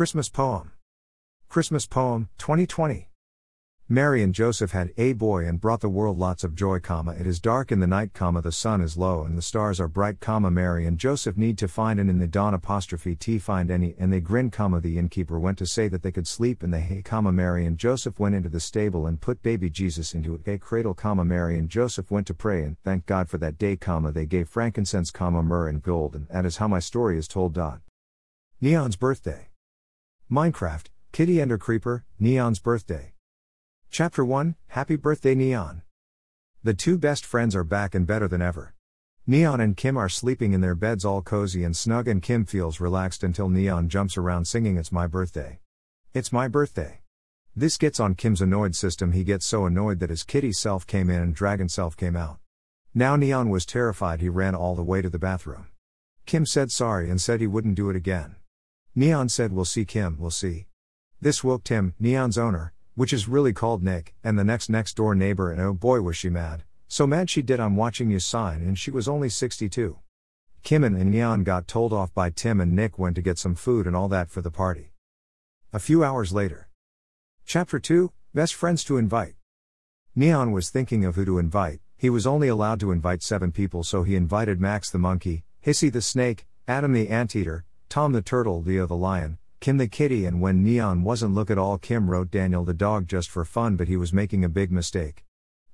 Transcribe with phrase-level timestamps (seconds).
[0.00, 0.72] Christmas Poem.
[1.50, 3.10] Christmas Poem, 2020.
[3.86, 7.26] Mary and Joseph had a boy and brought the world lots of joy, comma, it
[7.26, 10.18] is dark in the night, comma, the sun is low and the stars are bright,
[10.18, 13.94] comma, Mary and Joseph need to find and in the dawn apostrophe t find any
[13.98, 16.80] and they grin, comma, the innkeeper went to say that they could sleep in the
[16.80, 20.56] hay, comma, Mary and Joseph went into the stable and put baby Jesus into a
[20.56, 24.10] cradle, comma, Mary and Joseph went to pray and thank God for that day, comma,
[24.12, 27.52] they gave frankincense, comma, myrrh and gold and that is how my story is told.
[27.52, 27.82] Dot.
[28.62, 29.49] Neon's birthday.
[30.30, 33.14] Minecraft, Kitty Ender Creeper, Neon's birthday.
[33.90, 35.82] Chapter 1 Happy Birthday Neon.
[36.62, 38.76] The two best friends are back and better than ever.
[39.26, 42.78] Neon and Kim are sleeping in their beds all cozy and snug, and Kim feels
[42.78, 45.58] relaxed until Neon jumps around singing, It's my birthday.
[46.14, 47.00] It's my birthday.
[47.56, 49.10] This gets on Kim's annoyed system.
[49.10, 52.38] He gets so annoyed that his kitty self came in and dragon self came out.
[52.94, 55.66] Now Neon was terrified, he ran all the way to the bathroom.
[56.24, 58.36] Kim said sorry and said he wouldn't do it again.
[58.94, 60.66] Neon said, We'll see, Kim, we'll see.
[61.20, 65.14] This woke Tim, Neon's owner, which is really called Nick, and the next next door
[65.14, 66.64] neighbor, and oh boy was she mad.
[66.88, 69.98] So mad she did I'm watching you sign, and she was only 62.
[70.62, 73.86] Kim and Neon got told off by Tim, and Nick went to get some food
[73.86, 74.92] and all that for the party.
[75.72, 76.68] A few hours later.
[77.46, 79.34] Chapter 2 Best Friends to Invite.
[80.16, 81.80] Neon was thinking of who to invite.
[81.96, 85.92] He was only allowed to invite seven people, so he invited Max the monkey, Hissy
[85.92, 90.24] the snake, Adam the anteater, Tom the turtle, Leo uh, the lion, Kim the kitty
[90.24, 93.74] and when Neon wasn't look at all Kim wrote Daniel the dog just for fun
[93.74, 95.24] but he was making a big mistake.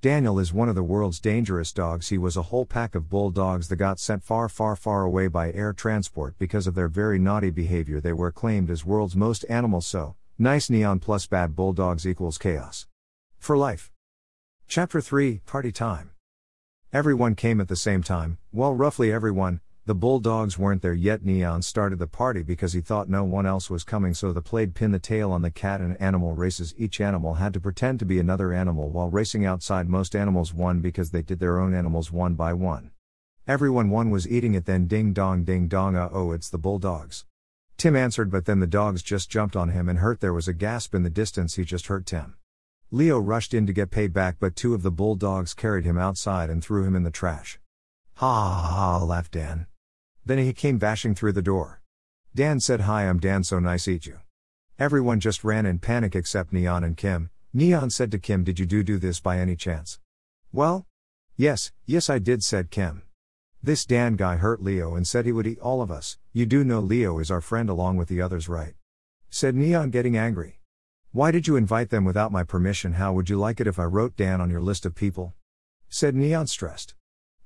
[0.00, 2.08] Daniel is one of the world's dangerous dogs.
[2.08, 5.52] He was a whole pack of bulldogs that got sent far, far, far away by
[5.52, 8.00] air transport because of their very naughty behavior.
[8.00, 12.86] They were claimed as world's most animals, so nice neon plus bad bulldogs equals chaos.
[13.38, 13.92] For life.
[14.68, 16.12] Chapter 3 Party Time.
[16.94, 21.24] Everyone came at the same time, well, roughly everyone, the Bulldogs weren't there yet.
[21.24, 24.74] Neon started the party because he thought no one else was coming, so the played
[24.74, 26.74] pin the tail on the cat and animal races.
[26.76, 29.88] Each animal had to pretend to be another animal while racing outside.
[29.88, 32.90] Most animals won because they did their own animals one by one.
[33.46, 37.24] Everyone one was eating it, then ding dong, ding dong, uh oh, it's the Bulldogs.
[37.76, 40.18] Tim answered, but then the dogs just jumped on him and hurt.
[40.18, 42.34] There was a gasp in the distance, he just hurt Tim.
[42.90, 46.60] Leo rushed in to get payback, but two of the bulldogs carried him outside and
[46.60, 47.60] threw him in the trash.
[48.14, 49.66] Ha ha ha, laughed Dan.
[50.26, 51.80] Then he came bashing through the door.
[52.34, 54.18] Dan said, Hi, I'm Dan, so nice eat you.
[54.76, 57.30] Everyone just ran in panic except Neon and Kim.
[57.54, 60.00] Neon said to Kim, Did you do do this by any chance?
[60.52, 60.84] Well?
[61.36, 63.02] Yes, yes, I did, said Kim.
[63.62, 66.18] This Dan guy hurt Leo and said he would eat all of us.
[66.32, 68.74] You do know Leo is our friend along with the others, right?
[69.30, 70.58] Said Neon, getting angry.
[71.12, 72.94] Why did you invite them without my permission?
[72.94, 75.34] How would you like it if I wrote Dan on your list of people?
[75.88, 76.94] Said Neon, stressed.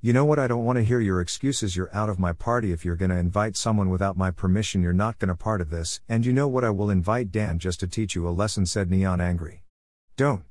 [0.02, 0.38] You know what?
[0.38, 1.76] I don't want to hear your excuses.
[1.76, 2.72] You're out of my party.
[2.72, 6.00] If you're gonna invite someone without my permission, you're not gonna part of this.
[6.08, 6.64] And you know what?
[6.64, 9.62] I will invite Dan just to teach you a lesson, said Neon angry.
[10.16, 10.44] Don't.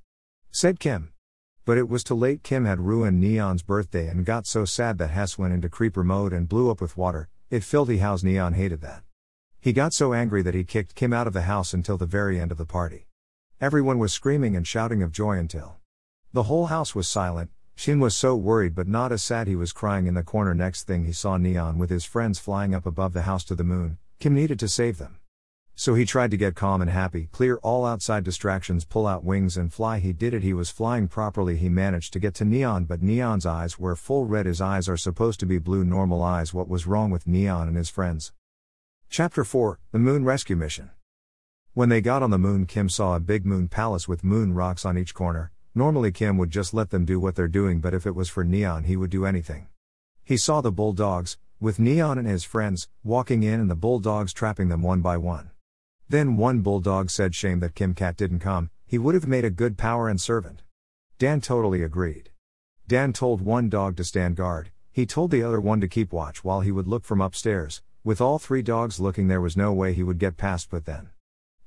[0.52, 1.14] Said Kim.
[1.66, 2.44] But it was too late.
[2.44, 6.32] Kim had ruined Neon's birthday and got so sad that Hess went into creeper mode
[6.32, 7.28] and blew up with water.
[7.50, 9.02] It filthy house Neon hated that.
[9.60, 12.40] He got so angry that he kicked Kim out of the house until the very
[12.40, 13.08] end of the party.
[13.60, 15.78] Everyone was screaming and shouting of joy until
[16.34, 19.72] the whole house was silent, Shin was so worried but not as sad he was
[19.72, 20.54] crying in the corner.
[20.54, 23.64] Next thing he saw Neon with his friends flying up above the house to the
[23.64, 24.00] moon.
[24.20, 25.20] Kim needed to save them.
[25.76, 29.56] So he tried to get calm and happy, clear all outside distractions, pull out wings
[29.56, 30.00] and fly.
[30.00, 31.56] He did it, he was flying properly.
[31.56, 34.46] He managed to get to Neon, but Neon's eyes were full red.
[34.46, 36.54] His eyes are supposed to be blue, normal eyes.
[36.54, 38.34] What was wrong with Neon and his friends?
[39.10, 40.90] Chapter 4 The Moon Rescue Mission.
[41.76, 44.84] When they got on the moon, Kim saw a big moon palace with moon rocks
[44.84, 45.54] on each corner.
[45.76, 48.44] Normally, Kim would just let them do what they're doing, but if it was for
[48.44, 49.68] Neon, he would do anything.
[50.24, 54.70] He saw the bulldogs, with Neon and his friends, walking in and the bulldogs trapping
[54.70, 55.52] them one by one.
[56.08, 59.52] Then one bulldog said, Shame that Kim Cat didn't come, he would have made a
[59.52, 60.64] good power and servant.
[61.20, 62.32] Dan totally agreed.
[62.88, 66.44] Dan told one dog to stand guard, he told the other one to keep watch
[66.44, 67.84] while he would look from upstairs.
[68.04, 71.10] With all three dogs looking, there was no way he would get past, but then.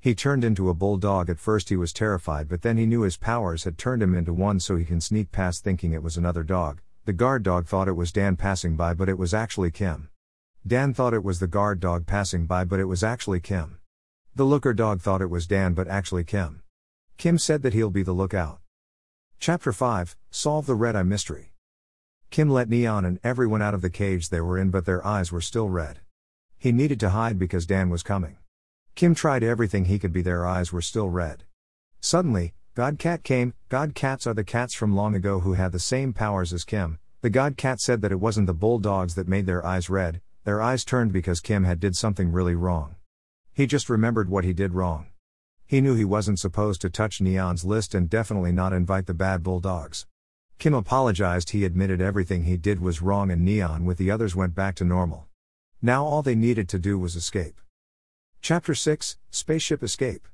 [0.03, 1.31] He turned into a bulldog.
[1.31, 4.33] At first, he was terrified, but then he knew his powers had turned him into
[4.33, 6.81] one so he can sneak past thinking it was another dog.
[7.05, 10.09] The guard dog thought it was Dan passing by, but it was actually Kim.
[10.67, 13.79] Dan thought it was the guard dog passing by, but it was actually Kim.
[14.35, 16.65] The looker dog thought it was Dan, but actually Kim.
[17.17, 18.59] Kim said that he'll be the lookout.
[19.39, 21.53] Chapter 5 Solve the Red Eye Mystery.
[22.31, 25.31] Kim let Neon and everyone out of the cage they were in, but their eyes
[25.31, 26.01] were still red.
[26.59, 28.39] He needed to hide because Dan was coming.
[28.95, 31.45] Kim tried everything he could be, their eyes were still red.
[32.01, 33.55] Suddenly, God Cat came.
[33.69, 36.99] God Cats are the cats from long ago who had the same powers as Kim.
[37.21, 40.61] The God Cat said that it wasn't the bulldogs that made their eyes red, their
[40.61, 42.97] eyes turned because Kim had did something really wrong.
[43.53, 45.07] He just remembered what he did wrong.
[45.65, 49.43] He knew he wasn't supposed to touch Neon's list and definitely not invite the bad
[49.43, 50.07] bulldogs.
[50.59, 54.55] Kim apologized, he admitted everything he did was wrong, and Neon with the others went
[54.55, 55.29] back to normal.
[55.81, 57.61] Now all they needed to do was escape.
[58.45, 60.27] Chapter 6 Spaceship Escape.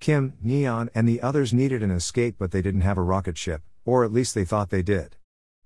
[0.00, 3.62] Kim, Neon, and the others needed an escape, but they didn't have a rocket ship,
[3.86, 5.16] or at least they thought they did.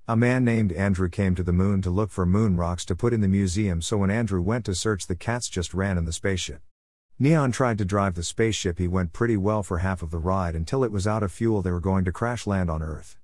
[0.06, 3.12] A man named Andrew came to the moon to look for moon rocks to put
[3.12, 6.12] in the museum, so when Andrew went to search, the cats just ran in the
[6.12, 6.62] spaceship.
[7.18, 10.54] Neon tried to drive the spaceship, he went pretty well for half of the ride
[10.54, 13.16] until it was out of fuel, they were going to crash land on Earth.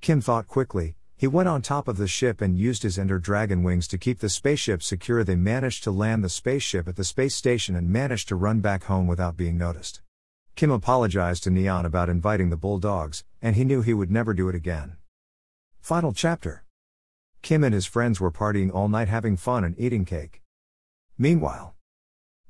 [0.00, 3.62] Kim thought quickly, he went on top of the ship and used his Ender Dragon
[3.62, 5.22] wings to keep the spaceship secure.
[5.22, 8.84] They managed to land the spaceship at the space station and managed to run back
[8.84, 10.02] home without being noticed.
[10.56, 14.48] Kim apologized to Neon about inviting the bulldogs, and he knew he would never do
[14.48, 14.96] it again.
[15.80, 16.64] Final chapter
[17.42, 20.42] Kim and his friends were partying all night having fun and eating cake.
[21.18, 21.74] Meanwhile,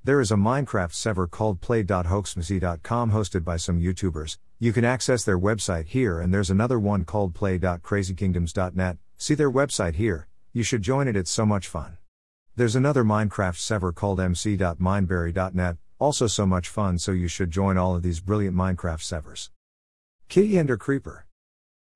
[0.03, 4.39] There is a Minecraft server called play.hoaxmacy.com hosted by some YouTubers.
[4.61, 8.97] You can access their website here, and there's another one called play.crazykingdoms.net.
[9.19, 10.27] See their website here.
[10.55, 11.99] You should join it, it's so much fun.
[12.55, 17.97] There's another Minecraft server called mc.mindberry.net, also so much fun, so you should join all
[17.97, 19.51] of these brilliant Minecraft servers.
[20.29, 21.25] Kitty Ender Creeper.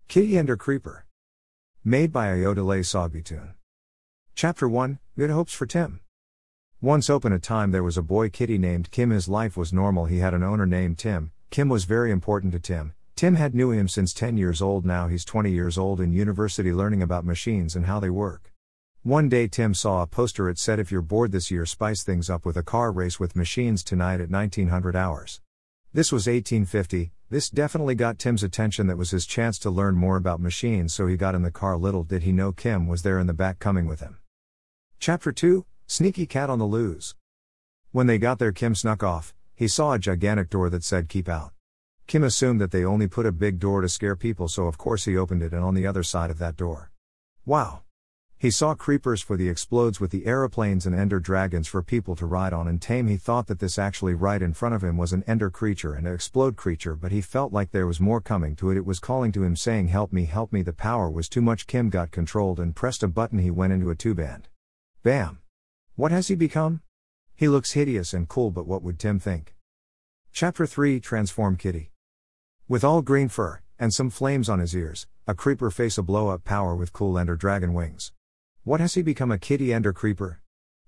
[0.09, 1.05] Kitty Ender Creeper.
[1.85, 3.51] Made by Ayodele Sogbitun.
[4.35, 6.01] Chapter 1 Good Hopes for Tim.
[6.81, 9.11] Once upon a time there was a boy kitty named Kim.
[9.11, 10.07] His life was normal.
[10.07, 11.33] He had an owner named Tim.
[11.51, 12.95] Kim was very important to Tim.
[13.15, 14.87] Tim had knew him since 10 years old.
[14.87, 18.55] Now he's 20 years old in university learning about machines and how they work.
[19.07, 22.29] One day Tim saw a poster it said if you're bored this year spice things
[22.29, 25.41] up with a car race with machines tonight at 1900 hours.
[25.93, 30.17] This was 1850, this definitely got Tim's attention that was his chance to learn more
[30.17, 33.21] about machines so he got in the car little did he know Kim was there
[33.21, 34.19] in the back coming with him.
[34.99, 37.15] Chapter 2, Sneaky Cat on the Loose.
[37.93, 41.29] When they got there Kim snuck off, he saw a gigantic door that said keep
[41.29, 41.53] out.
[42.09, 45.05] Kim assumed that they only put a big door to scare people so of course
[45.05, 46.91] he opened it and on the other side of that door.
[47.45, 47.83] Wow.
[48.39, 52.27] He saw creepers for the explodes with the aeroplanes and ender dragons for people to
[52.27, 53.07] ride on and tame.
[53.07, 56.07] He thought that this actually right in front of him was an ender creature and
[56.07, 58.77] an explode creature, but he felt like there was more coming to it.
[58.77, 60.61] It was calling to him saying, Help me, help me.
[60.61, 61.67] The power was too much.
[61.67, 63.39] Kim got controlled and pressed a button.
[63.39, 64.49] He went into a two band.
[65.03, 65.39] Bam!
[65.95, 66.83] What has he become?
[67.35, 69.55] He looks hideous and cool, but what would Tim think?
[70.33, 71.91] Chapter 3 Transform Kitty.
[72.69, 76.29] With all green fur, and some flames on his ears, a creeper face a blow
[76.29, 78.13] up power with cool ender dragon wings.
[78.67, 80.41] What has he become a kitty and ender creeper?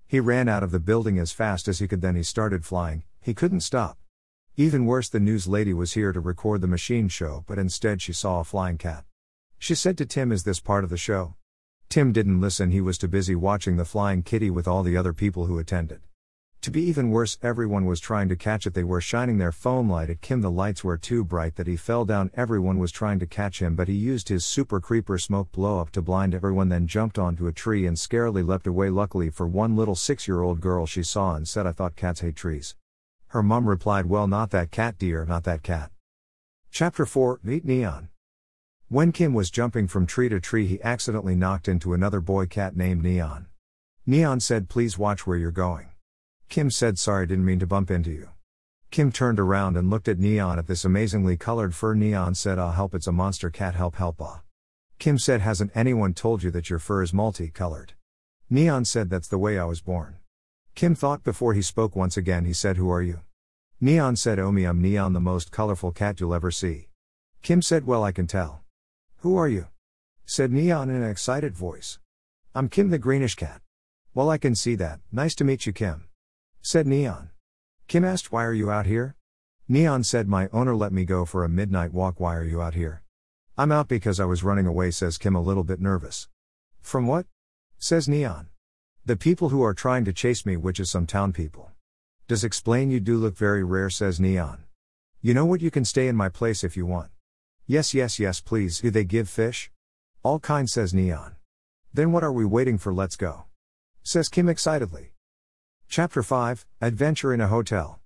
[0.05, 3.03] He ran out of the building as fast as he could, then he started flying,
[3.21, 3.97] he couldn't stop.
[4.57, 8.11] Even worse, the news lady was here to record the machine show, but instead she
[8.11, 9.05] saw a flying cat.
[9.57, 11.35] She said to Tim, Is this part of the show?
[11.87, 15.13] Tim didn't listen, he was too busy watching the flying kitty with all the other
[15.13, 16.01] people who attended.
[16.63, 18.73] To be even worse, everyone was trying to catch it.
[18.73, 20.41] They were shining their phone light at Kim.
[20.41, 22.31] The lights were too bright that he fell down.
[22.33, 25.89] Everyone was trying to catch him, but he used his super creeper smoke blow up
[25.91, 28.89] to blind everyone, then jumped onto a tree and scarily leapt away.
[28.89, 32.19] Luckily for one little six year old girl, she saw and said, I thought cats
[32.19, 32.75] hate trees.
[33.27, 35.91] Her mum replied, Well, not that cat, dear, not that cat.
[36.71, 38.09] Chapter 4 Meet Neon.
[38.89, 42.75] When Kim was jumping from tree to tree, he accidentally knocked into another boy cat
[42.75, 43.45] named Neon.
[44.05, 45.88] Neon said, Please watch where you're going.
[46.49, 48.29] Kim said, Sorry, didn't mean to bump into you.
[48.89, 51.93] Kim turned around and looked at Neon at this amazingly colored fur.
[51.93, 54.41] Neon said, Ah, help, it's a monster cat, help, help, ah.
[54.97, 57.93] Kim said, Hasn't anyone told you that your fur is multicolored?
[58.49, 60.17] Neon said, That's the way I was born.
[60.73, 62.45] Kim thought before he spoke once again.
[62.45, 63.19] He said, Who are you?
[63.79, 66.87] Neon said, Oh, me, I'm Neon, the most colorful cat you'll ever see.
[67.43, 68.63] Kim said, Well, I can tell.
[69.17, 69.67] Who are you?
[70.25, 71.99] said Neon in an excited voice.
[72.55, 73.61] I'm Kim the greenish cat.
[74.15, 74.99] Well, I can see that.
[75.11, 76.08] Nice to meet you, Kim
[76.61, 77.29] said Neon.
[77.87, 79.15] Kim asked, Why are you out here?
[79.67, 82.19] Neon said, My owner let me go for a midnight walk.
[82.19, 83.03] Why are you out here?
[83.57, 86.27] I'm out because I was running away, says Kim, a little bit nervous.
[86.81, 87.25] From what?
[87.77, 88.47] says Neon.
[89.05, 91.71] The people who are trying to chase me, which is some town people.
[92.27, 94.63] Does explain you do look very rare, says Neon.
[95.21, 97.09] You know what, you can stay in my place if you want.
[97.65, 98.79] Yes, yes, yes, please.
[98.81, 99.71] Do they give fish?
[100.23, 101.35] All kind, says Neon.
[101.93, 102.93] Then what are we waiting for?
[102.93, 103.45] Let's go.
[104.03, 105.11] Says Kim excitedly.
[105.91, 107.99] Chapter 5 Adventure in a Hotel.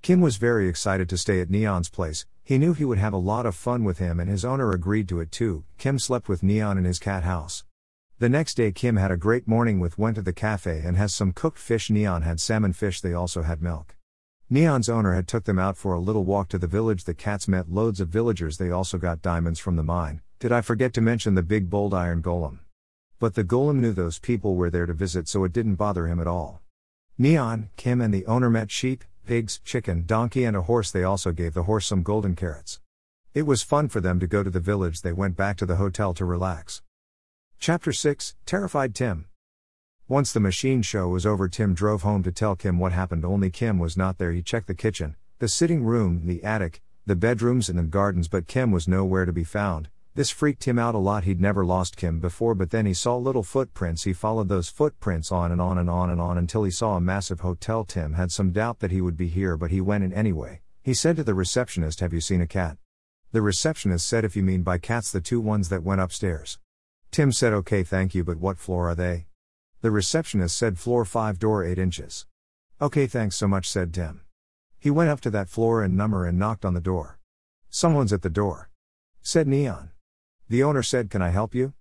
[0.00, 3.18] Kim was very excited to stay at Neon's place, he knew he would have a
[3.18, 5.64] lot of fun with him and his owner agreed to it too.
[5.76, 7.64] Kim slept with Neon in his cat house.
[8.18, 11.14] The next day, Kim had a great morning with went to the cafe and has
[11.14, 11.90] some cooked fish.
[11.90, 13.94] Neon had salmon fish, they also had milk.
[14.48, 17.04] Neon's owner had took them out for a little walk to the village.
[17.04, 18.56] The cats met loads of villagers.
[18.56, 20.22] They also got diamonds from the mine.
[20.38, 22.60] Did I forget to mention the big bold iron golem?
[23.18, 26.18] But the golem knew those people were there to visit, so it didn't bother him
[26.18, 26.61] at all.
[27.22, 30.90] Neon, Kim, and the owner met sheep, pigs, chicken, donkey, and a horse.
[30.90, 32.80] They also gave the horse some golden carrots.
[33.32, 35.02] It was fun for them to go to the village.
[35.02, 36.82] They went back to the hotel to relax.
[37.60, 39.26] Chapter 6 Terrified Tim.
[40.08, 43.24] Once the machine show was over, Tim drove home to tell Kim what happened.
[43.24, 44.32] Only Kim was not there.
[44.32, 48.48] He checked the kitchen, the sitting room, the attic, the bedrooms, and the gardens, but
[48.48, 49.90] Kim was nowhere to be found.
[50.14, 51.24] This freaked him out a lot.
[51.24, 54.04] He'd never lost Kim before, but then he saw little footprints.
[54.04, 57.00] He followed those footprints on and on and on and on until he saw a
[57.00, 57.84] massive hotel.
[57.84, 60.60] Tim had some doubt that he would be here, but he went in anyway.
[60.82, 62.76] He said to the receptionist, Have you seen a cat?
[63.32, 66.58] The receptionist said, If you mean by cats, the two ones that went upstairs.
[67.10, 69.26] Tim said, Okay, thank you, but what floor are they?
[69.80, 72.26] The receptionist said, Floor 5, door 8 inches.
[72.82, 74.20] Okay, thanks so much, said Tim.
[74.78, 77.18] He went up to that floor and number and knocked on the door.
[77.70, 78.68] Someone's at the door.
[79.22, 79.90] Said Neon.
[80.52, 81.72] The owner said, Can I help you?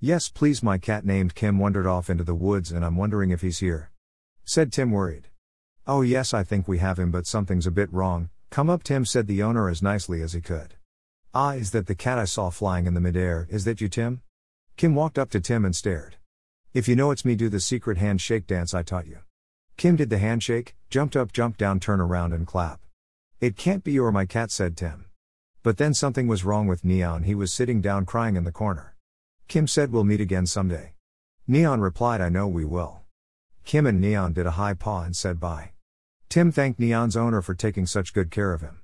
[0.00, 0.62] Yes, please.
[0.62, 3.90] My cat named Kim wandered off into the woods and I'm wondering if he's here.
[4.46, 5.28] Said Tim, worried.
[5.86, 8.30] Oh, yes, I think we have him, but something's a bit wrong.
[8.48, 10.76] Come up, Tim, said the owner as nicely as he could.
[11.34, 13.46] Ah, is that the cat I saw flying in the midair?
[13.50, 14.22] Is that you, Tim?
[14.78, 16.16] Kim walked up to Tim and stared.
[16.72, 19.18] If you know it's me, do the secret handshake dance I taught you.
[19.76, 22.80] Kim did the handshake, jumped up, jumped down, turn around, and clap.
[23.38, 25.10] It can't be you or my cat, said Tim.
[25.64, 28.94] But then something was wrong with Neon, he was sitting down crying in the corner.
[29.48, 30.92] Kim said, We'll meet again someday.
[31.48, 33.00] Neon replied, I know we will.
[33.64, 35.70] Kim and Neon did a high paw and said bye.
[36.28, 38.82] Tim thanked Neon's owner for taking such good care of him.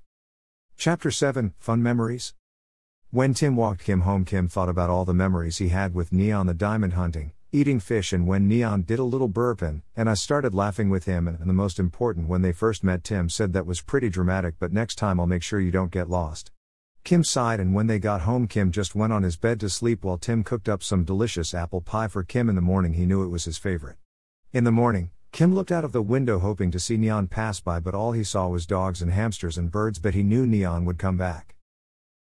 [0.79, 2.33] Chapter 7 Fun Memories.
[3.11, 6.47] When Tim walked Kim home, Kim thought about all the memories he had with Neon
[6.47, 10.15] the diamond hunting, eating fish, and when Neon did a little burp and, and I
[10.15, 11.29] started laughing with him.
[11.29, 14.55] And, and the most important, when they first met, Tim said that was pretty dramatic,
[14.59, 16.51] but next time I'll make sure you don't get lost.
[17.03, 20.05] Kim sighed, and when they got home, Kim just went on his bed to sleep
[20.05, 22.93] while Tim cooked up some delicious apple pie for Kim in the morning.
[22.93, 23.97] He knew it was his favorite.
[24.53, 27.81] In the morning, Kim looked out of the window hoping to see Neon pass by,
[27.81, 30.99] but all he saw was dogs and hamsters and birds, but he knew Neon would
[30.99, 31.57] come back.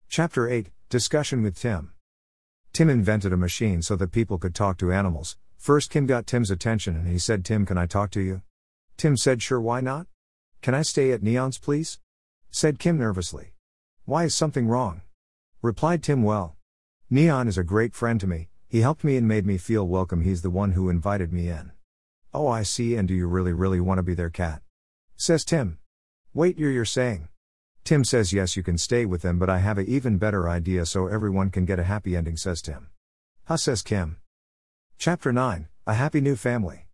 [0.08, 1.92] Chapter 8 Discussion with Tim.
[2.72, 5.36] Tim invented a machine so that people could talk to animals.
[5.56, 8.42] First, Kim got Tim's attention and he said, Tim, can I talk to you?
[8.96, 10.06] Tim said, Sure, why not?
[10.62, 11.98] Can I stay at Neon's, please?
[12.50, 13.55] said Kim nervously.
[14.06, 15.00] Why is something wrong?
[15.62, 16.54] Replied Tim Well.
[17.10, 20.22] Neon is a great friend to me, he helped me and made me feel welcome.
[20.22, 21.72] He's the one who invited me in.
[22.32, 24.62] Oh, I see, and do you really, really want to be their cat?
[25.16, 25.78] Says Tim.
[26.32, 27.26] Wait, you're, you're saying.
[27.82, 30.86] Tim says yes, you can stay with them, but I have a even better idea
[30.86, 32.90] so everyone can get a happy ending, says Tim.
[33.46, 34.18] Huh, says Kim.
[34.98, 36.86] Chapter 9 A Happy New Family.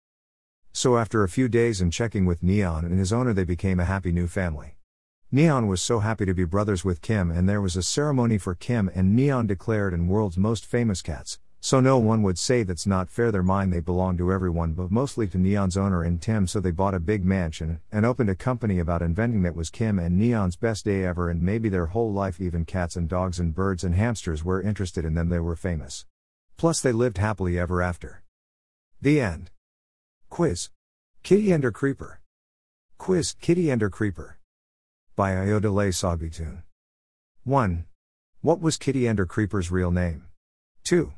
[0.73, 3.85] So, after a few days and checking with Neon and his owner, they became a
[3.85, 4.77] happy new family.
[5.35, 8.55] Neon was so happy to be brothers with Kim, and there was a ceremony for
[8.55, 11.39] Kim and Neon declared in world's most famous cats.
[11.59, 13.33] So no one would say that's not fair.
[13.33, 16.47] Their mind they belong to everyone, but mostly to Neon's owner and Tim.
[16.47, 19.99] So they bought a big mansion and opened a company about inventing that was Kim
[19.99, 22.39] and Neon's best day ever, and maybe their whole life.
[22.39, 25.31] Even cats and dogs and birds and hamsters were interested in them.
[25.31, 26.05] They were famous.
[26.59, 28.23] Plus, they lived happily ever after.
[29.01, 29.51] The end.
[30.29, 30.69] Quiz.
[31.23, 32.21] Kitty Ender Creeper.
[32.99, 34.37] Quiz Kitty Ender Creeper
[35.15, 36.63] by Ayodele Sagbitun.
[37.45, 37.85] 1.
[38.41, 40.25] What was Kitty Ender Creeper's real name?
[40.85, 41.13] 2.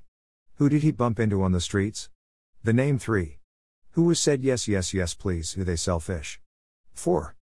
[0.56, 2.10] Who did he bump into on the streets?
[2.64, 3.38] The name 3.
[3.92, 6.40] Who was said yes, yes, yes, please, who they sell fish?
[6.94, 7.36] 4.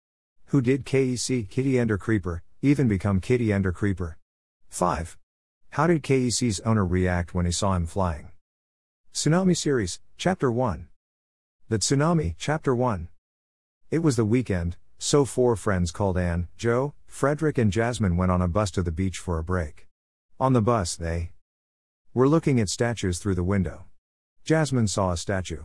[0.47, 4.19] Who did KEC Kitty Ender Creeper even become Kitty Ender Creeper?
[4.69, 5.17] 5.
[5.71, 8.31] How did KEC's owner react when he saw him flying?
[9.15, 10.89] Tsunami Series, Chapter 1.
[11.71, 13.09] The Tsunami, Chapter 1.
[13.91, 18.41] It was the weekend, so four friends called Anne, Joe, Frederick, and Jasmine went on
[18.41, 19.89] a bus to the beach for a break.
[20.39, 21.33] On the bus, they
[22.15, 23.87] were looking at statues through the window.
[24.45, 25.65] Jasmine saw a statue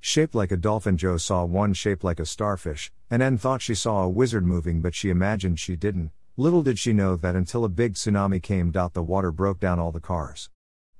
[0.00, 0.96] shaped like a dolphin.
[0.96, 4.80] Joe saw one shaped like a starfish, and Anne thought she saw a wizard moving,
[4.80, 6.12] but she imagined she didn't.
[6.38, 9.92] Little did she know that until a big tsunami came, the water broke down all
[9.92, 10.48] the cars.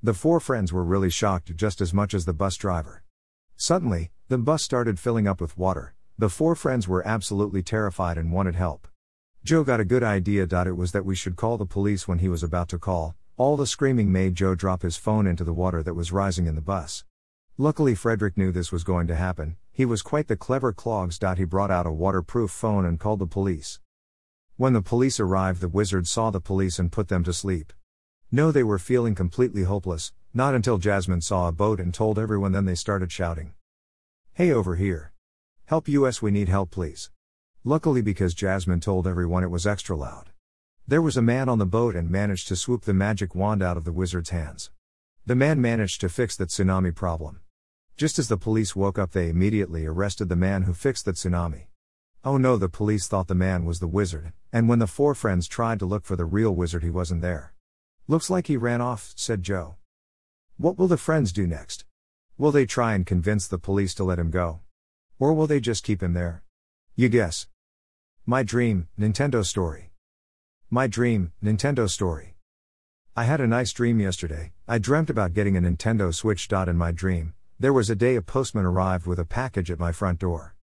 [0.03, 3.03] The four friends were really shocked just as much as the bus driver.
[3.57, 5.96] Suddenly, the bus started filling up with water.
[6.19, 8.89] The four friends were absolutely terrified and wanted help.
[9.45, 10.45] Joe got a good idea.
[10.45, 13.15] It was that we should call the police when he was about to call.
[13.37, 16.55] All the screaming made Joe drop his phone into the water that was rising in
[16.55, 17.05] the bus.
[17.59, 19.57] Luckily, Frederick knew this was going to happen.
[19.73, 21.19] He was quite the clever clogs.
[21.37, 23.79] He brought out a waterproof phone and called the police.
[24.57, 27.75] When the police arrived, the wizard saw the police and put them to sleep.
[28.33, 32.53] No, they were feeling completely hopeless, not until Jasmine saw a boat and told everyone,
[32.53, 33.53] then they started shouting.
[34.33, 35.13] Hey, over here.
[35.67, 37.11] Help US, we need help, please.
[37.65, 40.31] Luckily, because Jasmine told everyone it was extra loud.
[40.87, 43.77] There was a man on the boat and managed to swoop the magic wand out
[43.77, 44.71] of the wizard's hands.
[45.27, 47.41] The man managed to fix that tsunami problem.
[47.97, 51.67] Just as the police woke up, they immediately arrested the man who fixed the tsunami.
[52.25, 55.49] Oh no, the police thought the man was the wizard, and when the four friends
[55.49, 57.55] tried to look for the real wizard, he wasn't there.
[58.07, 59.79] Looks like he ran off, said Joe.
[60.59, 61.85] What will the friends do next?
[62.39, 64.61] Will they try and convince the police to let him go?
[65.19, 66.43] Or will they just keep him there?
[66.95, 67.49] You guess.
[68.27, 69.93] My dream, Nintendo story.
[70.69, 72.37] My dream, Nintendo story.
[73.17, 74.53] I had a nice dream yesterday.
[74.69, 76.49] I dreamt about getting a Nintendo Switch.
[76.53, 79.91] In my dream, there was a day a postman arrived with a package at my
[79.91, 80.55] front door.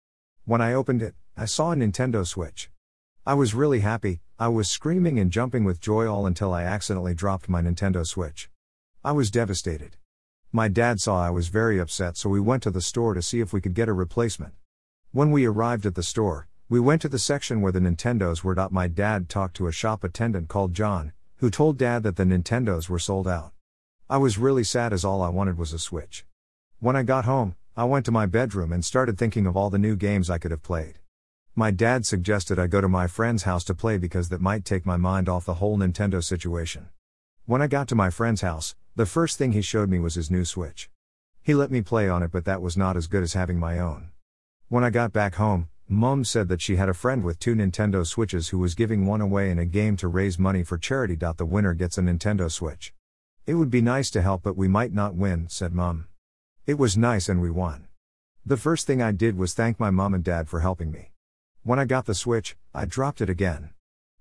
[0.45, 2.69] When I opened it, I saw a Nintendo Switch.
[3.25, 7.15] I was really happy, I was screaming and jumping with joy all until I accidentally
[7.15, 8.51] dropped my Nintendo Switch.
[9.03, 9.97] I was devastated.
[10.55, 13.39] My dad saw I was very upset, so we went to the store to see
[13.39, 14.53] if we could get a replacement.
[15.11, 18.53] When we arrived at the store, we went to the section where the Nintendos were.
[18.69, 22.87] My dad talked to a shop attendant called John, who told dad that the Nintendos
[22.87, 23.51] were sold out.
[24.07, 26.23] I was really sad as all I wanted was a Switch.
[26.79, 29.79] When I got home, I went to my bedroom and started thinking of all the
[29.79, 30.99] new games I could have played.
[31.55, 34.85] My dad suggested I go to my friend's house to play because that might take
[34.85, 36.89] my mind off the whole Nintendo situation.
[37.47, 40.29] When I got to my friend's house, the first thing he showed me was his
[40.29, 40.89] new Switch.
[41.41, 43.79] He let me play on it, but that was not as good as having my
[43.79, 44.11] own.
[44.69, 48.05] When I got back home, Mom said that she had a friend with two Nintendo
[48.05, 51.15] Switches who was giving one away in a game to raise money for charity.
[51.15, 52.93] The winner gets a Nintendo Switch.
[53.45, 56.07] It would be nice to help, but we might not win, said Mom.
[56.65, 57.87] It was nice and we won.
[58.45, 61.11] The first thing I did was thank my mom and dad for helping me.
[61.63, 63.71] When I got the Switch, I dropped it again.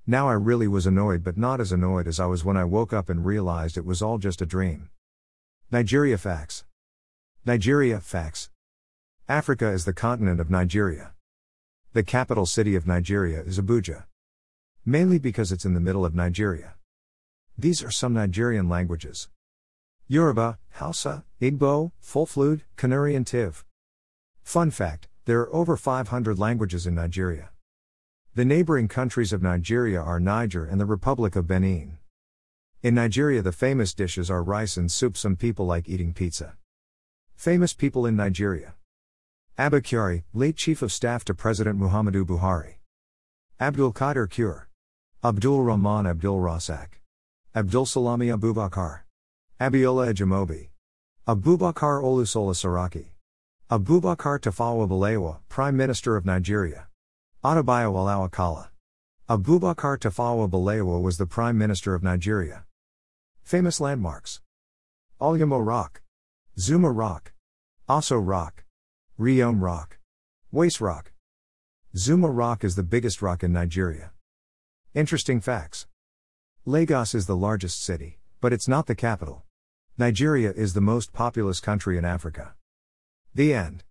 [0.07, 2.93] Now I really was annoyed, but not as annoyed as I was when I woke
[2.93, 4.91] up and realized it was all just a dream.
[5.71, 6.65] Nigeria Facts
[7.47, 8.51] Nigeria Facts
[9.29, 11.13] Africa is the continent of Nigeria.
[11.93, 14.05] The capital city of Nigeria is Abuja.
[14.85, 16.75] Mainly because it's in the middle of Nigeria.
[17.57, 19.29] These are some Nigerian languages
[20.09, 23.65] Yoruba, Hausa, Igbo, Fulfulde, Kanuri, and Tiv.
[24.43, 27.51] Fun fact there are over 500 languages in Nigeria.
[28.35, 31.99] The neighboring countries of Nigeria are Niger and the Republic of Benin.
[32.83, 35.19] In Nigeria, the famous dishes are rice and soup.
[35.19, 36.57] Some people like eating pizza.
[37.37, 38.73] Famous people in Nigeria
[39.59, 39.83] Abba
[40.33, 42.77] late Chief of Staff to President Muhammadu Buhari.
[43.61, 44.67] Abdul Qadir Kure.
[45.23, 46.89] Abdul Rahman Abdul Razaq.
[47.55, 49.01] Abdul Salami Abubakar.
[49.61, 50.71] Abiola Ajimobi.
[51.29, 53.09] Abubakar Olusola Saraki.
[53.71, 56.87] Abubakar Tafawa Balewa, Prime Minister of Nigeria.
[57.45, 58.69] Adebayo Alao-Akala.
[59.29, 62.67] Abubakar Tafawa Balewa was the Prime Minister of Nigeria.
[63.43, 64.41] Famous landmarks
[65.21, 66.03] Oluyamo Rock,
[66.57, 67.33] Zuma Rock,
[67.89, 68.63] Aso Rock,
[69.19, 69.99] Riyom Rock,
[70.55, 71.11] Wase Rock.
[71.97, 74.13] Zuma Rock is the biggest rock in Nigeria.
[74.95, 75.89] Interesting facts
[76.65, 79.43] Lagos is the largest city, but it's not the capital.
[79.99, 82.55] Nigeria is the most populous country in Africa.
[83.35, 83.83] The end.